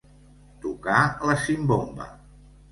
[0.63, 2.11] Tocar la simbomba.